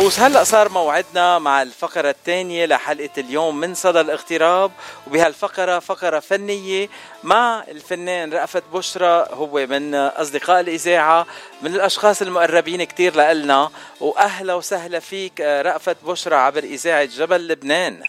[0.00, 4.70] وهلا صار موعدنا مع الفقرة الثانية لحلقة اليوم من صدى الاغتراب.
[5.06, 6.88] وبهالفقرة فقرة فنية
[7.22, 11.26] مع الفنان رأفت بشرى هو من أصدقاء الإذاعة
[11.62, 13.70] من الأشخاص المقربين كتير لنا
[14.00, 18.02] وأهلا وسهلا فيك رأفت بشرى عبر إذاعة جبل لبنان.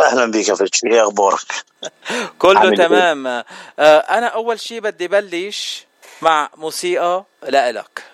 [0.00, 1.40] أهلا بك يا فتشي إيه أخبارك؟
[2.38, 3.26] كله إيه؟ تمام.
[3.26, 3.44] آه
[3.98, 5.86] أنا أول شيء بدي بلش
[6.22, 8.04] مع موسيقى لإلك.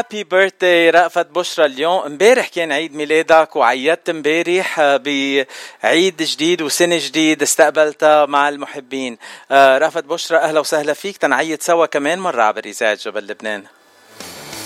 [0.00, 2.02] هابي بيرثداي رأفت بشرى اليوم.
[2.02, 9.18] امبارح كان عيد ميلادك وعيدت امبارح آه، بعيد جديد وسنة جديد استقبلتها مع المحبين.
[9.50, 11.16] آه، رأفت بشرى أهلا وسهلا فيك.
[11.16, 13.64] تنعيد سوا كمان مرة عبر إذاعة جبل لبنان.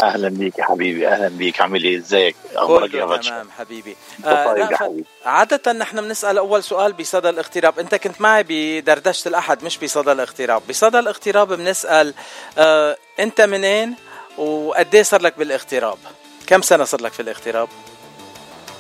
[0.03, 1.61] أهلا بيك يا حبيبي أهلا بيك.
[1.61, 3.97] عامل إيه؟ إزيك؟ أخبارك يا تمام حبيبي.
[4.27, 4.69] آه
[5.25, 10.63] عادة نحن بنسأل أول سؤال بصدى الاغتراب، أنت كنت معي بدردشة الأحد مش بصدى الاغتراب،
[10.69, 12.15] بصدى الاغتراب بنسأل
[12.59, 13.95] آه أنت منين؟
[14.39, 15.99] وقد صار لك بالاغتراب؟
[16.47, 17.69] كم سنة صار لك في الاغتراب؟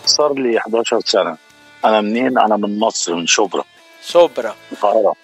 [0.06, 1.36] صار لي 11 سنة.
[1.84, 3.64] أنا منين؟ أنا من مصر من شبرا.
[4.06, 4.56] شبرا.
[4.72, 5.14] القاهرة.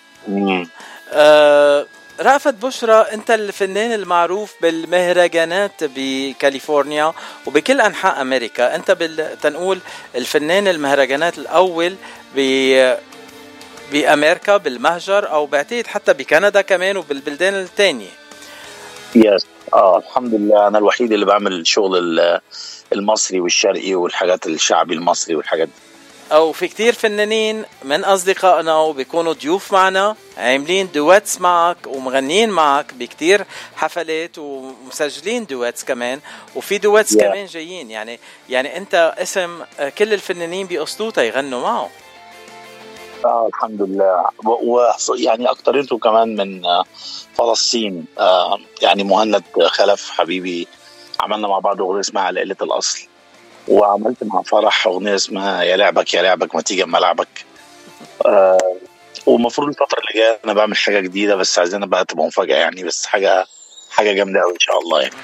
[1.13, 1.87] آه
[2.21, 7.13] رأفت بشرى أنت الفنان المعروف بالمهرجانات بكاليفورنيا
[7.47, 8.75] وبكل أنحاء أمريكا.
[8.75, 9.41] أنت بال...
[9.43, 9.81] تنقول
[10.15, 11.97] الفنان المهرجانات الأول
[12.37, 12.41] ب
[13.93, 18.11] بأمريكا بالمهجر أو بعتقد حتى بكندا كمان وبالبلدان الثانية
[19.15, 22.19] yes آه الحمد لله أنا الوحيد اللي بعمل الشغل
[22.93, 25.73] المصري والشرقي والحاجات الشعبي المصري والحاجات دي.
[26.33, 33.45] أو في كتير فنانين من أصدقائنا وبيكونوا ضيوف معنا عاملين duets معك ومغنيين معك بكتير
[33.77, 36.21] حفلات ومسجلين duets كمان
[36.55, 37.21] وفي duets yeah.
[37.21, 37.91] كمان جايين.
[37.91, 38.19] يعني
[38.49, 39.59] يعني أنت اسم
[39.99, 41.91] كل الفنانين بقصدوتا يغنوا معه.
[43.25, 44.25] آه الحمد لله.
[44.45, 46.63] ويعني اكترته كمان من
[47.39, 50.69] فلسطين آه يعني مهند خلف حبيبي.
[51.21, 53.07] عملنا مع بعض أغنية اسمها على قلة الأصل.
[53.69, 57.45] وعملت مع فرح أغنية اسمها يا لعبك يا لعبك ما تيجي أما لعبك.
[58.27, 58.59] آه
[59.27, 62.85] ومفروض الفترة اللي جاية أنا بعمل حاجة جديدة بس عايزينها بقى تبقى مفاجأة يعني.
[62.85, 63.47] بس حاجة
[63.91, 65.15] حاجة جامدة قوي إن شاء الله يعني.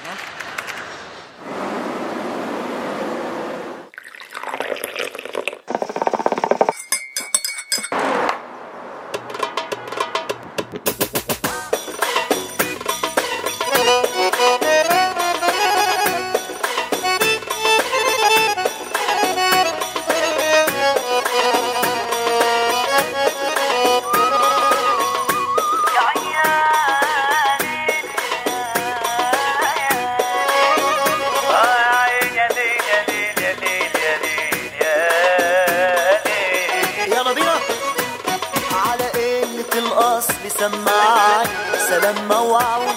[42.07, 42.95] لما وعود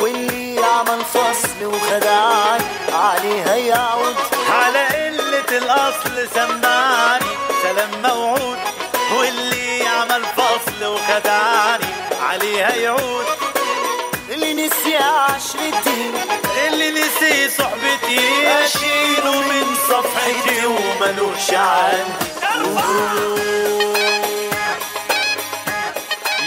[0.00, 4.16] واللي عمل فصل وخدعني عليها يعود
[4.50, 7.24] على قلة الأصل سمعني
[7.62, 8.58] سلام موعود.
[9.18, 11.84] واللي عمل فصل وخدعني
[12.22, 13.24] عليها يعود
[14.30, 16.10] اللي نسي عشرتي
[16.68, 22.30] اللي نسي صحبتي أشيله من صفحتي وملوش عندي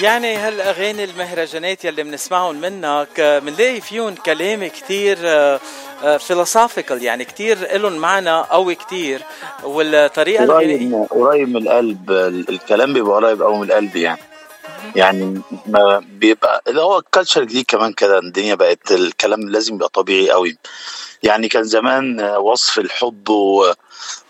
[0.04, 5.18] يعني هالأغاني المهرجانات يلي بنسمعهم منك بنلاقي فيهم كلام كثير
[6.20, 9.22] philosophical آه، يعني كثير لهم معنى قوي كثير
[9.64, 12.12] والطريقة قريب قريب من القلب
[12.50, 14.20] الكلام بيبقى قريب قوي من القلب يعني.
[14.96, 19.90] يعني ما بيبقى اللي هو ال culture دي كمان كده الدنيا بقت الكلام لازم يبقى
[19.90, 20.58] طبيعي قوي
[21.24, 23.30] يعني كان زمان وصف الحب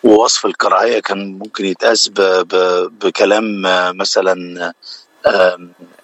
[0.04, 2.12] ووصف الكراهية كان ممكن يتقاس
[3.02, 3.62] بكلام
[3.98, 4.74] مثلا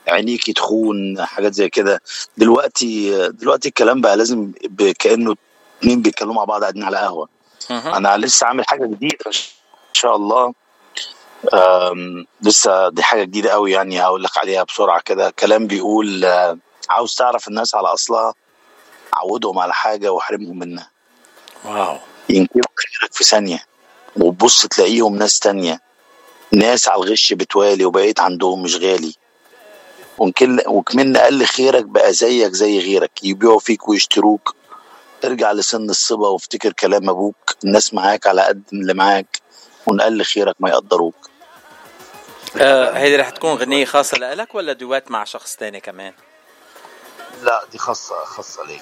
[0.07, 2.01] عينيكي تخون حاجات زي كده.
[2.38, 4.51] دلوقتي دلوقتي الكلام بقى لازم
[5.00, 5.36] كأنه
[5.80, 7.30] اتنين بيتكلموا مع بعض قاعدين على قهوة.
[7.71, 10.54] أنا لسه عامل حاجة جديدة إن شاء الله.
[12.42, 15.30] لسه دي حاجة جديدة قوي يعني هقول لك عليها بسرعة كده.
[15.30, 16.25] كلام بيقول
[16.89, 18.33] عاوز تعرف الناس على أصلها
[19.13, 20.89] عودهم على حاجة واحرمهم منها.
[21.65, 21.98] واو.
[22.30, 23.63] ينكروا خيرك في ثانية
[24.15, 25.81] وتبص تلاقيهم ناس تانية.
[26.51, 29.16] ناس على الغش بتوالي وبقيت عندهم مش غالي.
[30.68, 33.12] وكمن قل خيرك بقى زيك زي غيرك.
[33.24, 34.56] يبيعوا فيك ويشتروك.
[35.25, 37.56] ارجع لسن الصبا وافتكر كلام أبوك.
[37.63, 39.42] الناس معاك على قد اللي معاك.
[39.88, 41.30] ونقل خيرك ما يقدروك.
[42.57, 46.13] آه هيدي رح تكون غنية خاصة لك ولا دوات مع شخص تاني كمان؟
[47.42, 48.80] لا دي خاصة خاصة لي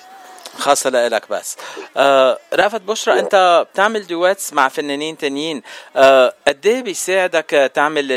[0.58, 1.58] خاصة لإلك بس.
[1.98, 5.62] آه رأفت بشرى أنت بتعمل دواتس مع فنانين تانيين.
[5.96, 8.12] آه قد إيه بيساعدك تعمل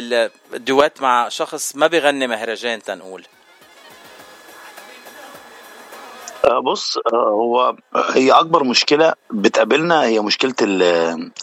[0.54, 3.24] الدوات مع شخص ما بيغني مهرجان تنقول؟
[6.44, 7.76] آه بص آه هو
[8.14, 10.54] هي أكبر مشكلة بتقابلنا هي مشكلة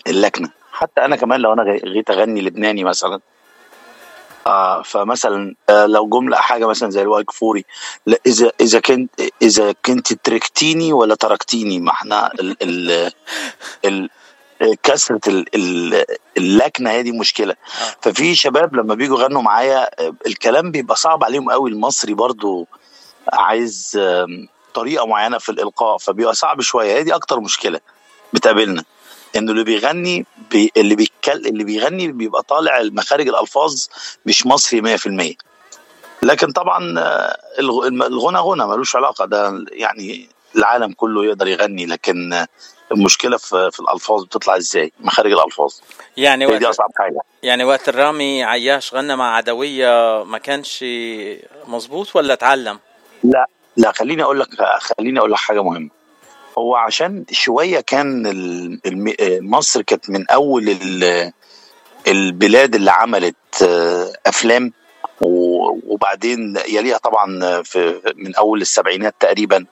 [0.08, 0.50] اللكنة.
[0.72, 3.20] حتى أنا كمان لو أنا غيت أغني لبناني مثلا
[4.48, 7.66] آه فمثلا آه لو جملة حاجة مثلا زي الواي كفوري
[8.26, 9.12] إذا إذا كنت
[9.42, 13.12] إذا كنت تركتيني ولا تركتيني ما إحنا ال ال
[13.86, 14.10] ال
[14.84, 15.46] كثرة
[16.38, 17.54] اللكنة هي دي مشكلة.
[17.54, 17.96] آه.
[18.02, 19.90] ففي شباب لما بيجوا يغنوا معايا
[20.28, 21.70] الكلام بيبقى صعب عليهم قوي.
[21.70, 22.68] المصري برضو
[23.34, 24.00] عايز
[24.74, 26.94] طريقة معينة في الإلقاء فبيبقى صعب شوية.
[26.98, 27.80] هي دي أكتر مشكلة
[28.34, 28.84] بتقابلنا.
[29.36, 33.86] إنه اللي بيغني بي اللي بيتكلم اللي بيغني بيبقى طالع مخارج الألفاظ
[34.26, 35.36] مش مصري 100%
[36.24, 36.96] لكن طبعا
[37.60, 39.26] الغنى غنى ملوش علاقة.
[39.26, 42.46] ده يعني العالم كله يقدر يغني لكن
[42.92, 45.74] المشكلة في, في الألفاظ بتطلع إزاي؟ مخارج الألفاظ.
[46.18, 47.20] يعني وقت دي أصعب حاجة.
[47.44, 50.86] يعني وقت الرامي عياش غنى مع عدوية ما كانش
[51.68, 52.80] مظبوط ولا اتعلم؟
[53.24, 53.46] لا
[53.78, 54.50] لا خليني أقول لك
[54.98, 55.90] خليني أقول لك حاجة مهمة.
[56.58, 58.24] هو عشان شوية كان
[59.42, 60.78] مصر كانت من أول
[62.08, 63.64] البلاد اللي عملت
[64.26, 64.74] أفلام.
[65.22, 69.66] وبعدين يليها طبعا في من أول السبعينات تقريبا.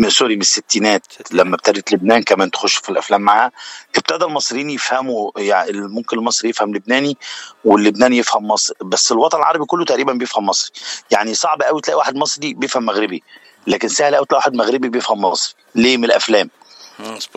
[0.00, 3.52] من سوري من الستينات لما ابتدت لبنان كمان تخش في الأفلام معاها
[3.96, 7.16] ابتدى المصريين يفهموا يعني ممكن المصري يفهم لبناني
[7.64, 10.72] واللبناني يفهم مصر بس الوطن العربي كله تقريبا بيفهم مصري.
[11.10, 13.22] يعني صعب قوي تلاقي واحد مصري بيفهم مغربي
[13.66, 15.54] لكن سهل قوي تلاقي واحد مغربي بيفهم مصري.
[15.74, 16.50] ليه؟ من الأفلام.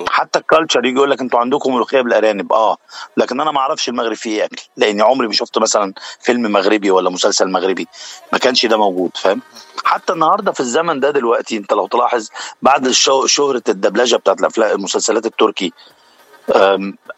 [0.10, 2.54] حتى الكالتشر يجي يقول لك أنتوا عندكم ملوخية بالأرانب.
[2.54, 2.78] آه
[3.18, 6.92] لكن أنا ما أعرفش المغرب فيه إيه اكل لأني عمري ما شفت مثلا فيلم مغربي
[6.92, 7.88] ولا مسلسل مغربي.
[8.34, 9.42] ما كانش ده موجود فاهم؟
[9.84, 12.30] حتى النهارده في الزمن ده دلوقتي انت لو تلاحظ
[12.62, 12.92] بعد
[13.26, 15.74] شهرة الدبلجة بتاعت الافلام المسلسلات التركي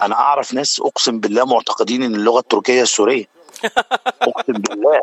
[0.02, 3.36] أنا أعرف ناس أقسم بالله معتقدين إن اللغة التركية السورية.
[4.22, 5.02] أقسم بالله.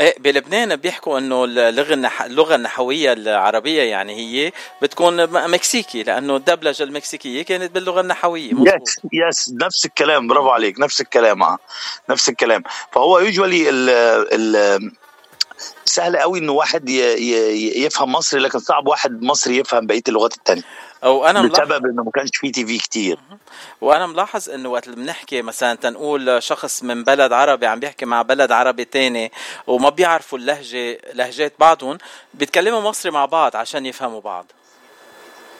[0.00, 2.22] إيه بلبنان بيحكوا إنه اللغة النح...
[2.22, 4.52] اللغة النحوية العربية يعني هي
[4.82, 11.00] بتكون مكسيكي لأنه الدبلجة المكسيكية كانت باللغة النحوية يس يس نفس الكلام برافو عليك نفس
[11.00, 11.58] الكلام آه
[12.10, 12.62] نفس الكلام.
[12.92, 13.90] فهو usually ال
[14.32, 14.92] ال
[15.94, 20.62] سهل قوي انه واحد يفهم مصري لكن صعب واحد مصري يفهم بقية اللغات الثانية
[21.04, 23.18] أو أنا بسبب إنه ما كانش في TV كتير.
[23.80, 28.22] وأنا ملاحظ انه وقت اللي بنحكي مثلا تنقول شخص من بلد عربي عم بيحكي مع
[28.22, 29.32] بلد عربي تاني
[29.66, 31.98] وما بيعرفوا اللهجة لهجات بعضهم
[32.34, 34.46] بيتكلموا مصري مع بعض عشان يفهموا بعض.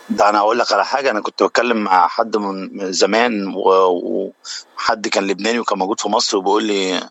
[0.09, 5.27] ده أنا أقول لك على حاجة أنا كنت بتكلم مع حد من زمان وحد كان
[5.27, 7.09] لبناني وكان موجود في مصر وبيقول لي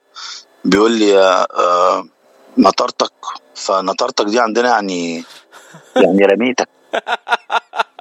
[0.66, 2.06] بيقول لي آه
[2.58, 3.14] نطرتك.
[3.56, 5.24] فنطرتك دي عندنا يعني
[5.96, 6.70] يعني رميتك.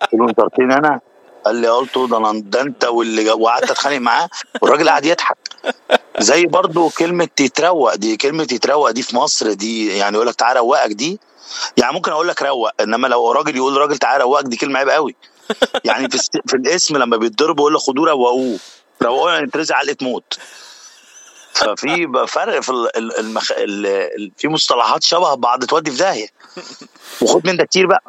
[0.03, 1.01] قلت له نطرتني أنا؟
[1.45, 4.29] قال لي قلت ده ده أنت واللي وقعدت أتخانق معاه
[4.63, 5.37] والراجل قعد يضحك.
[6.19, 10.61] زي برضو كلمة تتروق دي كلمة تتروق دي في مصر دي يعني يقول لك تعالى
[10.61, 11.21] روقك دي.
[11.77, 14.89] يعني ممكن أقول لك روق إنما لو راجل يقول راجل تعالى روقك دي كلمة عيب
[14.89, 15.17] قوي
[15.85, 18.59] يعني في, في الاسم لما بيتضربوا يقول لك خدوه روقوه.
[19.03, 20.39] روقوه يعني ترزع علقة موت.
[21.55, 23.53] ففي فرق في المخ...
[24.39, 26.29] في مصطلحات شبه بعض تودي في داهية.
[27.23, 28.03] وخد من ده كتير بقى.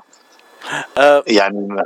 [0.97, 1.83] أه يعني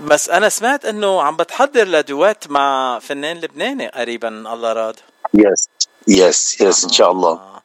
[0.00, 4.96] بس أنا سمعت إنه عم بتحضر ل duet مع فنان لبناني قريبا الله راد
[5.34, 5.68] yes
[6.08, 7.30] yes yes إن شاء الله.
[7.30, 7.62] آه.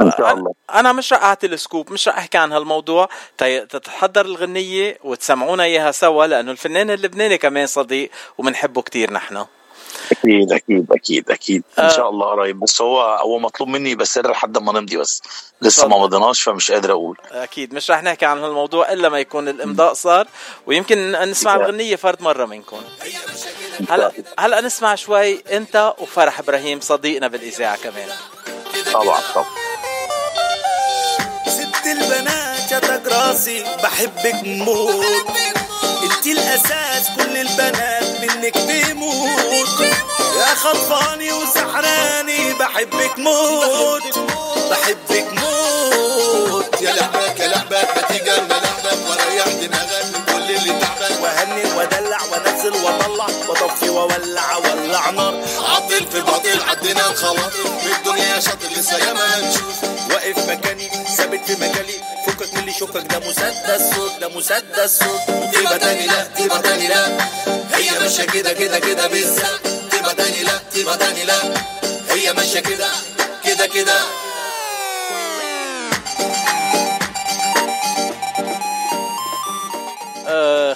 [0.00, 0.52] إن شاء الله.
[0.74, 3.08] أنا مش رح أعطي ال scoop مش رح أحكي عن هالموضوع.
[3.38, 9.44] تتحضر الغنية وتسمعونا إياها سوا لأنه الفنان اللبناني كمان صديق وبنحبه كتير نحن.
[10.12, 11.62] أكيد أكيد أكيد أكيد.
[11.78, 11.88] إن آه.
[11.88, 12.60] شاء الله قريب.
[12.60, 15.22] بس هو هو مطلوب مني بس لحد ما نمضي بس.
[15.62, 17.16] لسه ما مضيناش فمش قادر أقول.
[17.32, 17.74] أكيد.
[17.74, 20.28] مش رح نحكي عن هالموضوع إلا ما يكون الإمضاء صار.
[20.66, 22.80] ويمكن نسمع الغنيه فرد مرة منكم.
[23.90, 28.08] هلا هلا نسمع شوي أنت وفرح إبراهيم صديقنا بالإذاعة كمان.
[28.92, 29.46] طبعا طبعا.
[31.46, 35.49] ست البنات شتك راسي بحبك موت.
[36.02, 39.80] انت الأساس كل البنات منك بيموت.
[40.38, 44.18] يا خطفاني وسحراني بحبك موت.
[44.70, 46.82] بحبك موت.
[46.82, 50.29] يا لعبك يا لعبك ما تيجي لعبك وريح دماغك.
[52.10, 55.44] ودلع وأنزل واطلع واطفي واولع اولع نار.
[55.58, 57.50] عطل في باطل عدينا الخواطر
[57.80, 59.84] في الدنيا شاطر لسه ياما هنشوف.
[60.10, 61.94] واقف مكاني ثابت في مجالي.
[62.26, 65.20] فكك من اللي يشكك ده مسدس صوت ده مسدس صوت.
[65.54, 67.06] تبقى تاني لا تبقى تاني لا.
[67.74, 71.40] هي ماشية كده كده كده بالظبط تبقى تاني لا تبقى تاني لا.
[72.10, 72.88] هي ماشية كده.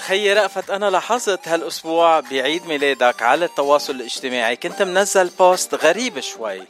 [0.07, 4.57] خيي رأفت أنا لاحظت هالأسبوع بعيد ميلادك على التواصل الاجتماعي.
[4.57, 6.63] كنت منزل بوست غريب شوي.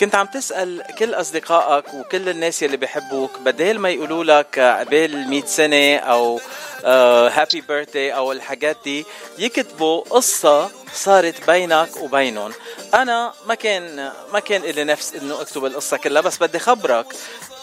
[0.00, 5.44] كنت عم تسأل كل أصدقائك وكل الناس يلي بيحبوك بدال ما يقولوا لك عبال 100
[5.44, 6.40] سنة أو
[7.28, 9.04] هابي بيرثدي أو الحاجات دي
[9.38, 12.52] يكتبوا قصة صارت بينك وبينهم.
[12.94, 17.06] أنا ما كان ما كان إلي نفس إنه أكتب القصة كلها بس بدي خبرك.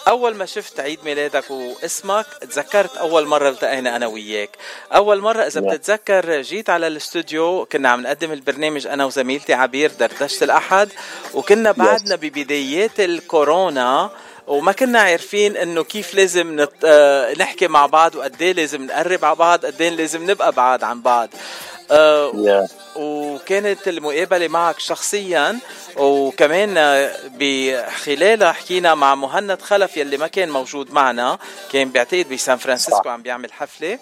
[0.08, 4.50] أول ما شفت عيد ميلادك واسمك تذكرت أول مرة التقينا أنا وياك.
[4.96, 10.43] أول مرة إذا بتتذكر جيت على الاستوديو كنا عم نقدم البرنامج أنا وزميلتي عبير دردشه
[10.43, 10.89] الأحد
[11.34, 14.12] وكنا بعدنا ببدايات الكورونا
[14.48, 16.72] وما كنا عارفين إنه كيف لازم نت...
[16.86, 20.84] آه، نحكي مع بعض وقد إيه لازم نقرب على بعض قد إيه لازم نبقى بعاد
[20.84, 21.29] عن بعض.
[21.91, 22.80] Yeah.
[22.95, 25.60] وكانت المقابلة معك شخصيا
[25.98, 31.38] وكمان بخلالها حكينا مع مهند خلف يلي ما كان موجود معنا
[31.71, 34.00] كان بيعتقد بسان فرانسيسكو عم بيعمل حفلة.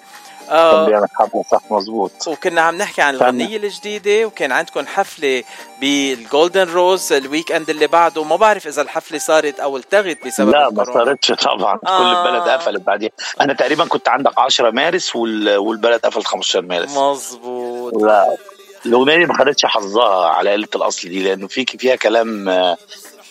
[0.50, 5.44] آه بيعمل حفلة صح مظبوط وكنا عم نحكي عن الغنية الجديدة وكان عندكم حفلة
[5.82, 8.24] بال Golden Rose ال weekend اللي بعده.
[8.24, 10.84] ما بعرف إذا الحفلة صارت أو التغت بسبب لا ما.
[10.84, 11.80] صارتش طبعا.
[11.88, 12.00] آه.
[12.00, 13.10] كل البلد قفلت بعدين.
[13.42, 15.58] أنا تقريبا كنت عندك 10 مارس وال...
[15.58, 16.98] والبلد قفل 15 مارس.
[16.98, 18.04] مظبوط.
[18.04, 18.38] لا.
[18.86, 22.78] الأغنية دي ما خدتش حظها على قلة الأصل دي لأنه في فيها كلام آه،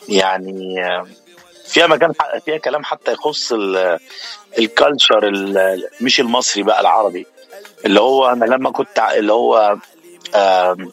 [0.08, 1.06] يعني آه،
[1.66, 2.12] فيها مكان
[2.44, 3.98] فيها كلام حتى يخص ال-
[4.58, 7.26] الكالتشر ال- مش المصري بقى العربي.
[7.84, 9.76] اللي هو أنا لما كنت اللي هو
[10.34, 10.90] آم،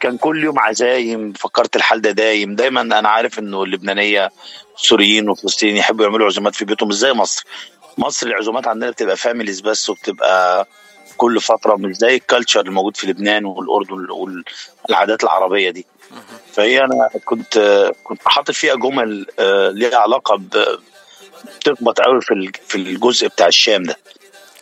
[0.00, 2.54] كان كل يوم عزايم فكرت الحال ده دايم.
[2.54, 4.30] دايما أنا عارف إنه اللبنانية
[4.76, 7.44] السوريين والفلسطينيين يحبوا يعملوا عزومات في بيوتهم زي مصر؟
[7.98, 10.66] مصر العزومات عندنا بتبقى families بس وبتبقى
[11.16, 14.06] كل فترة مش زي ال culture الموجود في لبنان والأردن
[14.88, 15.86] والعادات العربية دي.
[16.52, 17.58] فهي أنا كنت
[18.04, 20.40] كنت حاطط فيها جمل آه، ليها علاقة
[21.58, 23.96] بتخبط قوي في في الجزء بتاع الشام ده.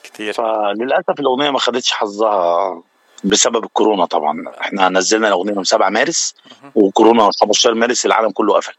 [0.03, 0.33] كتير.
[0.33, 2.83] فللأسف الأغنية ما خدتش حظها
[3.25, 4.45] بسبب الكورونا طبعا.
[4.61, 6.35] إحنا نزلنا الأغنية يوم 7 مارس
[6.75, 8.73] وكورونا 15 مارس العالم كله قفل.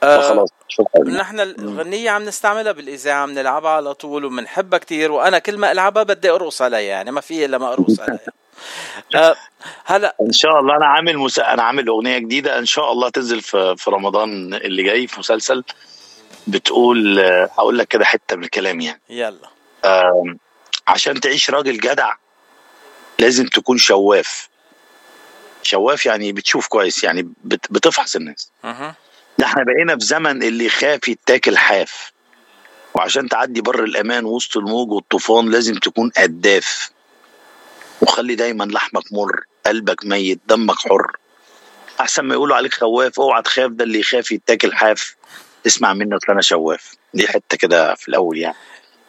[0.00, 5.72] فخلاص شكرا نحن الغنية عم نستعملها بالإذاعة بنلعبها على طول وبنحبها كتير وأنا كل ما
[5.72, 8.20] ألعبها بدي أرقص عليها يعني ما في إلا ما أرقص عليها.
[9.14, 9.36] آه
[9.84, 11.38] هلا إن شاء الله أنا عامل مس...
[11.38, 15.64] أنا عامل أغنية جديدة إن شاء الله تنزل في في رمضان اللي جاي في مسلسل
[16.46, 19.00] بتقول آه، هقول لك كده حتة من الكلام يعني.
[19.10, 19.48] يلا.
[19.84, 20.38] آم،
[20.88, 22.12] عشان تعيش راجل جدع
[23.18, 24.48] لازم تكون شواف.
[25.62, 27.72] شواف يعني بتشوف كويس يعني بت...
[27.72, 28.50] بتفحص الناس.
[28.64, 28.94] مه.
[29.38, 32.12] ده إحنا بقينا في زمن اللي خاف يتاكل حاف.
[32.94, 36.90] وعشان تعدي بر الأمان وسط الموج والطوفان لازم تكون قداف
[38.02, 41.16] وخلي دايما لحمك مر قلبك ميت دمك حر.
[42.00, 45.16] أحسن ما يقولوا عليك خواف اوعى تخاف ده اللي يخاف يتاكل حاف.
[45.66, 46.94] اسمع مني أنا شواف.
[47.14, 48.56] دي حتة كده في الأول يعني.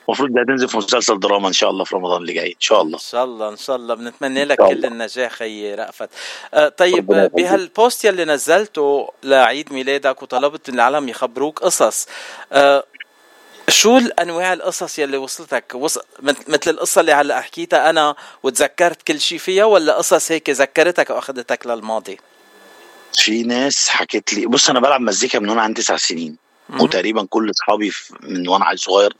[0.09, 2.81] المفروض ده هتنزل في مسلسل دراما إن شاء الله في رمضان اللي جاي إن شاء
[2.81, 4.85] الله إن شاء الله إن شاء الله بنتمنى لك كل.
[4.85, 6.09] النجاح خيي رأفت
[6.53, 7.05] آه طيب.
[7.07, 12.07] بهالبوست يلي نزلته لعيد ميلادك وطلبت من العالم يخبروك قصص
[12.51, 12.83] آه
[13.69, 15.97] شو الأنواع القصص يلي وصلتك وص...
[15.97, 21.09] مث- مثل القصة اللي هلأ حكيتها أنا وتذكرت كل شيء فيها ولا قصص هيك ذكرتك
[21.09, 22.17] وأخذتك للماضي
[23.13, 26.37] في ناس حكت لي بص أنا بلعب مزيكا من وأنا عندي تسع سنين.
[26.69, 27.91] وتقريبا كل أصحابي
[28.23, 29.17] من وأنا عيل صغير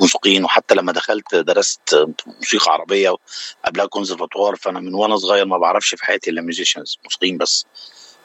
[0.00, 0.44] موسيقيين.
[0.44, 3.16] وحتى لما دخلت درست موسيقى عربية
[3.64, 7.66] قبلها كونسرفاتوار فأنا من وأنا صغير ما بعرفش في حياتي إلا musicians موسيقيين بس.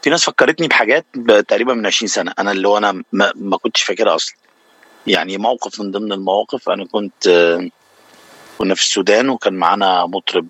[0.01, 1.05] في ناس فكرتني بحاجات
[1.48, 2.34] تقريبا من 20 سنة.
[2.39, 4.36] أنا اللي هو أنا ما, ما كنتش فاكرها أصلا.
[5.08, 7.27] يعني موقف من ضمن المواقف أنا كنت
[8.58, 10.48] كنا في السودان وكان معانا مطرب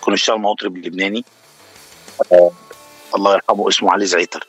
[0.00, 1.24] كنا نشتغل مع مطرب لبناني.
[2.32, 2.50] آه،
[3.14, 4.46] الله يرحمه اسمه علي زعيتر.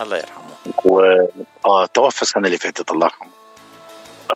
[0.00, 0.44] الله يرحمه.
[0.84, 1.00] و
[1.66, 3.28] آه توفى السنة اللي فاتت الله يرحمه.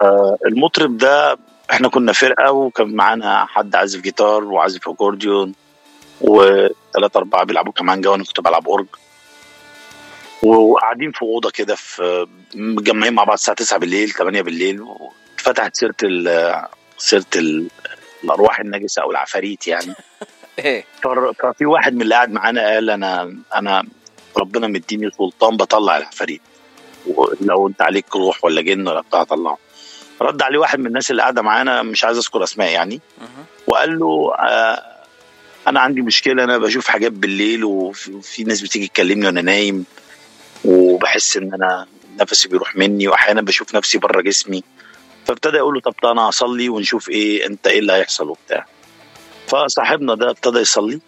[0.03, 1.39] آه المطرب ده
[1.71, 5.55] إحنا كنا فرقة وكان معانا حد عازف جيتار وعازف أكورديون
[6.21, 8.87] وثلاثة أربعة بيلعبوا كمانجا وأنا كنت بلعب أورج.
[10.43, 15.95] وقاعدين في أوضة كده في متجمعين مع بعض الساعة 9 بالليل 8 بالليل واتفتحت سيرة
[16.03, 16.55] ال
[16.99, 17.69] سيرة ال-
[18.25, 19.95] الأرواح النجسة أو العفاريت يعني.
[20.59, 20.85] إيه.
[21.39, 23.83] ففي واحد من اللي قاعد معانا قال أنا أنا
[24.37, 26.41] ربنا مديني سلطان بطلع العفاريت
[27.07, 29.59] ولو انت عليك روح ولا جن ولا بتاع طلعه.
[30.21, 33.01] رد عليه واحد من الناس اللي قاعدة معانا مش عايز أذكر أسماء يعني.
[33.67, 34.83] وقال له آه
[35.67, 39.85] أنا عندي مشكلة أنا بشوف حاجات بالليل وفي وفي ناس بتيجي تكلمني وأنا نايم.
[40.65, 41.87] وبحس إن أنا
[42.21, 44.63] نفسي بيروح مني وأحيانا بشوف نفسي بره جسمي.
[45.27, 48.67] فابتدى يقول له طب أنا اصلي ونشوف إيه أنت إيه اللي هيحصل وبتاع.
[49.47, 51.01] فصاحبنا ده ابتدى يصلي.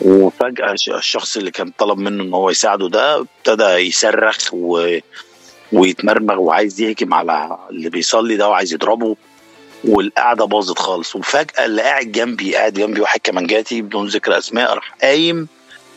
[0.00, 4.98] وفجأة الش- الشخص اللي كان طلب منه إن هو يساعده ده ابتدى يصرخ و...
[5.72, 9.16] ويتمرمغ وعايز يهجم على اللي بيصلي ده وعايز يضربه.
[9.84, 11.16] والقعدة باظت خالص.
[11.16, 15.48] وفجأة اللي قاعد جنبي قاعد جنبي واحد كمانجاتي بدون ذكر أسماء راح قايم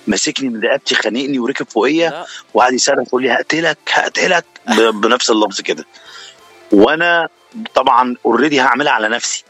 [0.07, 4.45] ماسكني من رقبتي خانقني وركب فوقيا وقعد يصرخ يقول لي هقتلك هقتلك
[4.93, 5.85] بنفس اللفظ كده.
[6.71, 7.27] وأنا
[7.75, 9.43] طبعا اوريدي هعملها على نفسي.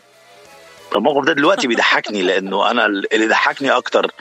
[0.95, 4.11] الموقف ده دلوقتي بيضحكني لأنه أنا اللي ضحكني أكتر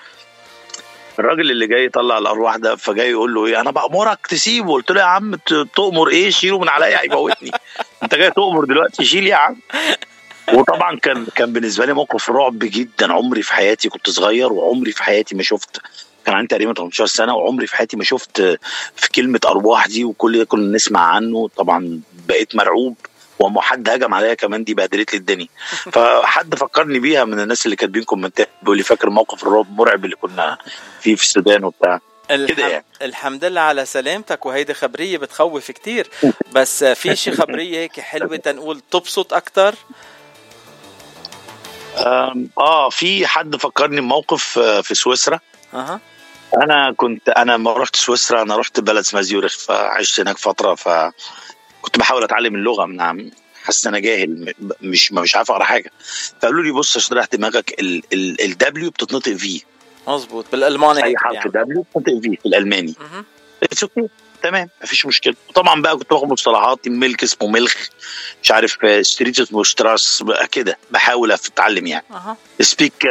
[1.18, 4.72] الراجل اللي جاي يطلع الأرواح ده فجاي يقول له إيه؟ أنا بأمرك تسيبه.
[4.72, 5.34] قلت له يا عم
[5.76, 7.50] تؤمر إيه؟ شيله من عليا هيموتني.
[8.02, 9.56] أنت جاي تؤمر دلوقتي؟ شيل يا عم.
[10.52, 13.12] وطبعا كان كان بالنسبة لي موقف رعب جدا.
[13.12, 15.80] عمري في حياتي كنت صغير وعمري في حياتي ما شفت
[16.26, 18.40] كان عندي تقريبا 18 سنة وعمري في حياتي ما شفت
[18.96, 21.48] في كلمة أرواح دي وكل ده كنا نسمع عنه.
[21.56, 22.96] طبعا بقيت مرعوب.
[23.38, 25.48] وما حد هجم عليا كمان دي بهدلت لي الدنيا.
[25.94, 30.16] فحد فكرني بيها من الناس اللي كاتبين كومنتات بيقول لي فاكر موقف الرعب المرعب اللي
[30.16, 30.58] كنا
[31.00, 32.00] فيه في السودان وبتاع.
[32.28, 32.68] كده.
[32.68, 32.84] يعني.
[33.02, 36.10] الحمد لله على سلامتك وهيدي خبرية بتخوف كتير.
[36.54, 39.74] بس في شي خبرية هيك حلوة تنقول تبسط أكتر؟
[42.58, 45.40] آه في حد فكرني بموقف آه، في سويسرا.
[45.74, 46.00] أها.
[46.62, 50.74] أنا كنت أنا لما رحت سويسرا أنا رحت بلد اسمها زيورخ فعشت هناك فترة
[51.84, 53.30] فكنت بحاول أتعلم اللغة من عم
[53.64, 55.90] حاسس إن أنا جاهل مش مش عارف أقرأ حاجة.
[56.42, 57.74] فقالوا لي بص عشان تريح دماغك
[58.12, 59.62] ال W بتتنطق V
[60.08, 61.50] مظبوط بالألماني إيه هيك حرف يعني.
[61.50, 62.94] W بتتنطق V في الألماني.
[63.62, 64.08] it's okay
[64.42, 65.34] تمام مفيش مشكلة.
[65.54, 67.74] طبعا بقى كنت باخد مصطلحات milk اسمه Milch
[68.42, 70.78] مش عارف street اسمه Straße بقى كده.
[70.90, 72.04] بحاول أتعلم يعني.
[72.10, 72.36] أها.
[72.60, 73.06] speak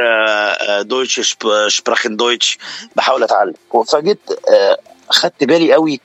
[0.81, 1.35] Deutsch
[1.67, 2.57] sprechen Deutsch
[2.95, 3.53] بحاول أتعلم.
[3.91, 5.99] فجيت آه، خدت بالي قوي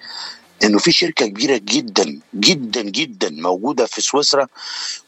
[0.64, 4.46] إنه في شركة كبيرة جدا جدا جدا موجودة في سويسرا.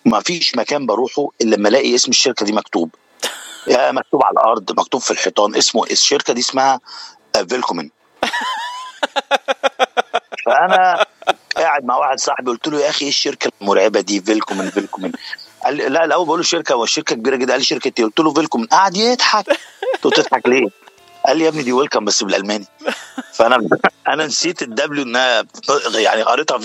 [0.05, 2.95] ما فيش مكان بروحه إلا لما ألاقي اسم الشركة دي مكتوب.
[3.67, 5.57] يا مكتوب على الأرض مكتوب في الحيطان.
[5.57, 6.81] اسمه الشركة دي اسمها
[7.49, 7.91] Willkommen.
[10.47, 11.07] فأنا
[11.57, 15.13] قاعد مع واحد صاحبي قلت له يا أخي إيه الشركة المرعبة دي؟ Willkommen Willkommen.
[15.65, 17.51] قال لي لا الأول بقول له شركة هو الشركة كبيرة جدا.
[17.53, 18.67] قال لي شركة إيه؟ قلت له Willkommen.
[18.67, 19.47] قعد يضحك.
[20.03, 20.67] قلت له تضحك ليه؟
[21.31, 22.67] قال لي يا ابني دي welcome بس بالألماني.
[23.37, 23.69] فأنا
[24.09, 25.45] أنا نسيت ال W إنها
[25.95, 26.59] يعني قريتها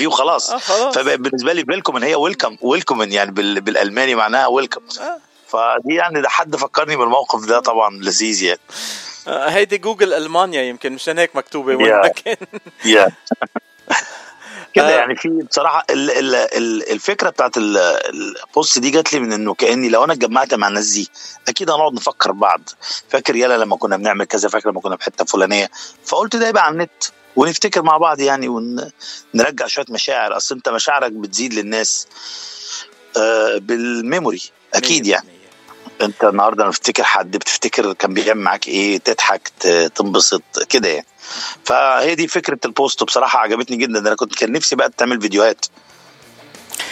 [0.51, 0.97] آه خلاص.
[0.97, 5.17] فبالنسبه لي Willkommen هي welcome Willkommen يعني بال- بالألماني معناها welcome آه.
[5.47, 8.59] فدي يعني ده حد فكرني بالموقف ده طبعا لذيذ يعني.
[9.27, 11.89] آه، هيدي جوجل ألمانيا يمكن مشان هيك مكتوبة وين.
[11.89, 12.37] ما كان
[14.75, 14.97] كده آه.
[14.99, 19.33] يعني في بصراحة ال ال ال الفكرة بتاعت ال- ال post دي جات لي من
[19.33, 21.09] إنه كأني لو أنا اتجمعت مع الناس دي
[21.47, 22.61] أكيد هنقعد نفكر بعض.
[23.09, 25.69] فاكر يلا لما كنا بنعمل كذا فاكر لما كنا في حتة فلانية.
[26.05, 27.03] فقلت ده يبقى على النت
[27.35, 30.37] ونفتكر مع بعض يعني ونرجع شوية مشاعر.
[30.37, 32.07] أصل أنت مشاعرك بتزيد للناس
[33.17, 34.41] آه بال memory.
[34.73, 35.27] أكيد يعني.
[36.01, 39.47] انت النهارده لما بتفتكر حد بتفتكر كان بيعمل معاك إيه تضحك
[39.95, 41.05] تنبسط كده يعني.
[41.65, 43.99] فهي دي فكرة البوست بصراحة عجبتني جدا.
[43.99, 45.65] أنا كنت كان نفسي بقى تعمل فيديوهات.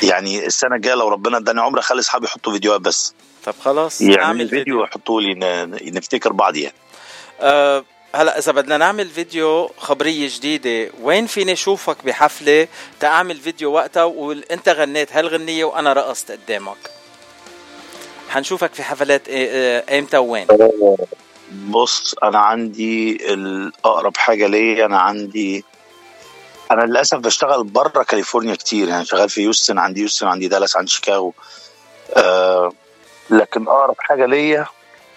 [0.04, 3.14] يعني السنة الجاية لو ربنا اداني عمر أخلي أصحابي يحطوا فيديوهات بس.
[3.46, 5.36] طب خلاص يعني نعمل فيديو ويحطوا لي
[5.92, 6.76] نفتكر بعض يعني.
[7.42, 7.86] أه
[8.16, 12.68] هلا إذا بدنا نعمل فيديو خبرية جديدة وين فيني أشوفك بحفلة؟
[13.00, 16.78] تعمل فيديو وقتها وانت غنيت هالغنيه وأنا رقصت قدامك.
[18.34, 20.48] حنشوفك في حفلات إيه- إيه- إمتى وين
[21.70, 25.64] بص أنا عندي الاقرب حاجة ليا أنا عندي
[26.72, 30.92] أنا للأسف بشتغل بره كاليفورنيا كتير يعني شغال في هيوستن عندي هيوستن عندي دالاس عندي
[30.92, 31.34] شيكاغو.
[32.18, 32.72] آه
[33.30, 34.66] لكن أقرب حاجة ليا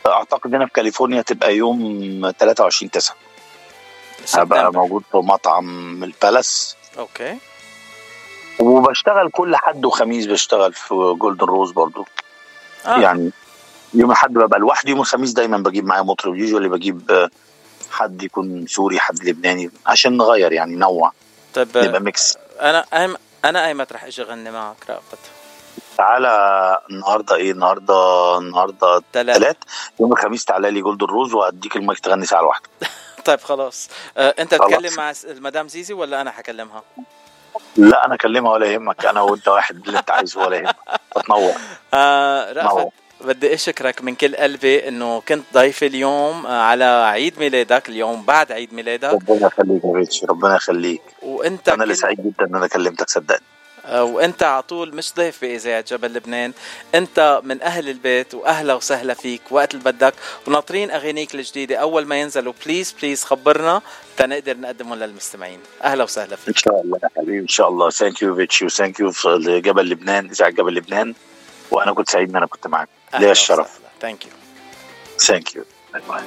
[0.06, 1.78] أعتقد هنا في كاليفورنيا تبقى يوم
[2.38, 3.16] 23 9
[4.34, 4.72] هبقى.
[4.72, 6.76] موجود في مطعم البالاس.
[6.98, 7.38] Okay.
[8.60, 12.06] وبشتغل كل حد وخميس بشتغل في Golden Rose برضو.
[12.86, 12.98] آه.
[13.00, 13.30] يعني
[13.94, 16.34] يوم الاحد ببقى لوحدي يوم الخميس دايما بجيب معايا مطرب.
[16.34, 17.30] usually بجيب آه،
[17.90, 21.12] حد يكون سوري حد لبناني عشان نغير يعني نوع
[21.54, 25.18] طيب يبقى mix أنا أيم- أنا ايمت رح أجي أغني معك؟ رأفت
[25.98, 26.30] تعالى
[26.90, 29.56] النهارده إيه؟ النهارده النهارده ثلاث
[30.00, 32.68] يوم الخميس تعالى لي جولدن روز وهديك المايك تغني ساعة واحدة
[33.26, 33.88] طيب خلاص.
[34.16, 34.54] أه أنت.
[34.54, 36.82] تكلم مع المدام زيزي ولا أنا حكلمها؟
[37.76, 39.06] لا أنا أكلمها ولا يهمك.
[39.06, 40.76] أنا وأنت واحد اللي أنت عايزه ولا يهمك.
[41.26, 41.52] تنور
[41.94, 42.88] آه رأفت.
[43.20, 48.52] بدي أشكرك من كل قلبي إنه كنت ضيفي اليوم آه، على عيد ميلادك اليوم بعد
[48.52, 49.12] عيد ميلادك.
[49.12, 51.02] ربنا يخليك يا ربنا يخليك.
[51.22, 53.40] وأنت أنا اللي سعيد جدا إن أنا كلمتك صدقني.
[53.88, 56.52] وانت على طول مش ضيف باذاعه جبل لبنان.
[56.94, 60.14] انت من أهل البيت وأهلا وسهلا فيك وقت اللي بدك.
[60.46, 62.52] وناطرين أغانيك الجديدة أول ما ينزلوا.
[62.66, 63.82] please please خبرنا
[64.16, 65.60] تنقدر نقدمهم للمستمعين.
[65.84, 66.48] أهلا وسهلا فيك.
[66.48, 67.90] إن شاء الله يا حبيبي إن شاء الله.
[67.90, 71.14] thank you فيكي و thank you لجبل لبنان إذاعة جبل لبنان.
[71.70, 72.88] وأنا كنت سعيد إن أنا كنت معاك.
[73.18, 74.32] ليا الشرف؟ thank you
[75.18, 75.64] thank you
[75.94, 76.22] bye